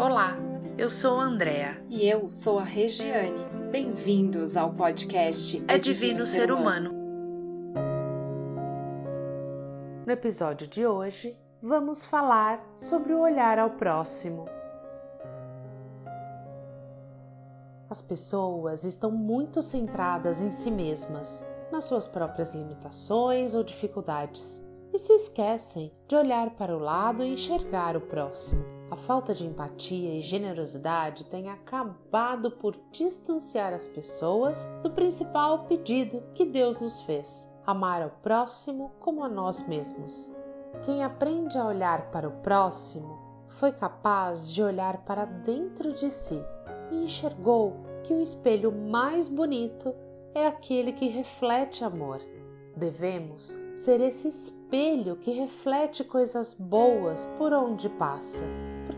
[0.00, 0.34] Olá,
[0.78, 1.76] eu sou a Andrea.
[1.90, 3.44] E eu sou a Regiane.
[3.70, 6.90] Bem-vindos ao podcast É Divino Ser Humano.
[10.06, 14.46] No episódio de hoje, vamos falar sobre o olhar ao próximo.
[17.90, 24.98] As pessoas estão muito centradas em si mesmas, nas suas próprias limitações ou dificuldades, e
[24.98, 28.79] se esquecem de olhar para o lado e enxergar o próximo.
[28.90, 36.20] A falta de empatia e generosidade tem acabado por distanciar as pessoas do principal pedido
[36.34, 40.28] que Deus nos fez: amar ao próximo como a nós mesmos.
[40.82, 43.16] Quem aprende a olhar para o próximo
[43.48, 46.42] foi capaz de olhar para dentro de si
[46.90, 49.94] e enxergou que o espelho mais bonito
[50.34, 52.20] é aquele que reflete amor.
[52.76, 58.42] Devemos ser esse espelho que reflete coisas boas por onde passa,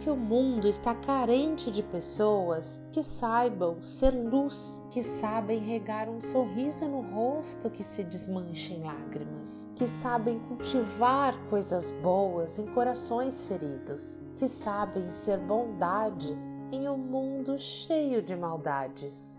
[0.00, 6.22] porque o mundo está carente de pessoas que saibam ser luz, que sabem regar um
[6.22, 13.44] sorriso no rosto que se desmancha em lágrimas, que sabem cultivar coisas boas em corações
[13.44, 16.34] feridos, que sabem ser bondade
[16.72, 19.38] em um mundo cheio de maldades.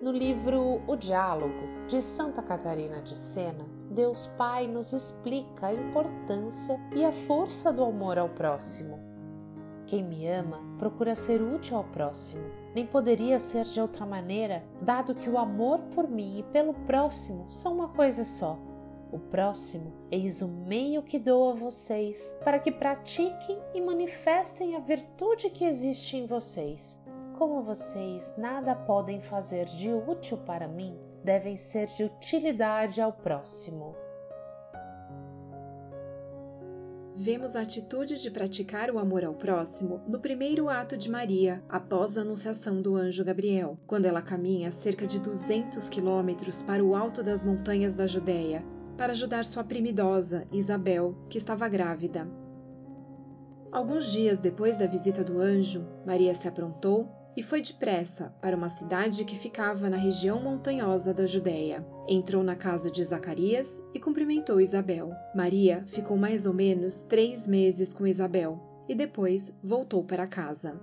[0.00, 6.80] No livro O Diálogo, de Santa Catarina de Sena, Deus Pai nos explica a importância
[6.94, 9.00] e a força do amor ao próximo.
[9.84, 12.44] Quem me ama procura ser útil ao próximo.
[12.72, 17.50] Nem poderia ser de outra maneira, dado que o amor por mim e pelo próximo
[17.50, 18.56] são uma coisa só.
[19.10, 24.78] O próximo, eis o meio que dou a vocês para que pratiquem e manifestem a
[24.78, 27.02] virtude que existe em vocês,
[27.36, 33.94] como vocês nada podem fazer de útil para mim, devem ser de utilidade ao próximo.
[37.22, 42.16] Vemos a atitude de praticar o amor ao próximo no primeiro ato de Maria, após
[42.16, 47.22] a anunciação do anjo Gabriel, quando ela caminha cerca de 200 quilômetros para o alto
[47.22, 48.64] das montanhas da Judéia,
[48.96, 52.26] para ajudar sua prima idosa, Isabel, que estava grávida.
[53.70, 58.68] Alguns dias depois da visita do anjo, Maria se aprontou e foi depressa para uma
[58.68, 61.86] cidade que ficava na região montanhosa da Judéia.
[62.08, 65.12] Entrou na casa de Zacarias e cumprimentou Isabel.
[65.34, 70.80] Maria ficou mais ou menos três meses com Isabel e depois voltou para casa.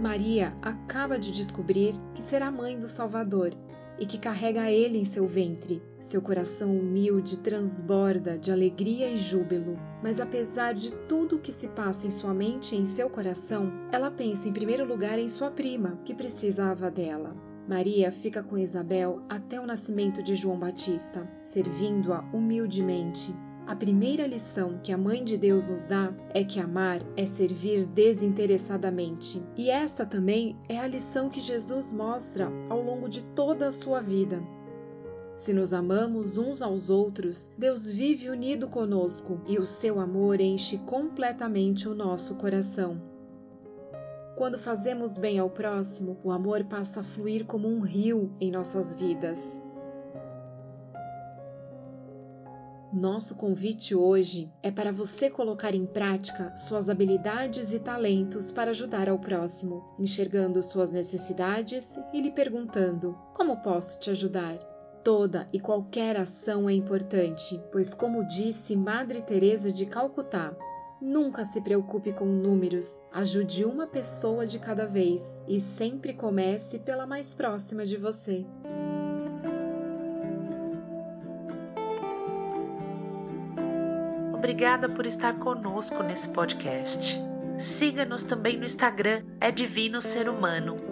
[0.00, 3.54] Maria acaba de descobrir que será mãe do Salvador
[3.98, 5.82] e que carrega ele em seu ventre.
[5.98, 9.78] Seu coração humilde transborda de alegria e júbilo.
[10.02, 13.72] Mas apesar de tudo o que se passa em sua mente e em seu coração,
[13.92, 17.36] ela pensa em primeiro lugar em sua prima, que precisava dela.
[17.68, 23.34] Maria fica com Isabel até o nascimento de João Batista, servindo-a humildemente,
[23.66, 27.84] a primeira lição que a Mãe de Deus nos dá é que amar é servir
[27.84, 29.42] desinteressadamente.
[29.56, 34.00] E esta também é a lição que Jesus mostra ao longo de toda a sua
[34.00, 34.40] vida.
[35.34, 40.78] Se nos amamos uns aos outros, Deus vive unido conosco e o seu amor enche
[40.78, 43.02] completamente o nosso coração.
[44.36, 48.94] Quando fazemos bem ao próximo, o amor passa a fluir como um rio em nossas
[48.94, 49.60] vidas.
[52.96, 59.06] Nosso convite hoje é para você colocar em prática suas habilidades e talentos para ajudar
[59.06, 64.56] ao próximo, enxergando suas necessidades e lhe perguntando: Como posso te ajudar?
[65.04, 70.56] Toda e qualquer ação é importante, pois como disse Madre Teresa de Calcutá,
[70.98, 77.06] Nunca se preocupe com números, ajude uma pessoa de cada vez e sempre comece pela
[77.06, 78.46] mais próxima de você.
[84.36, 87.18] Obrigada por estar conosco nesse podcast.
[87.56, 90.85] Siga-nos também no Instagram, é Divino Ser Humano.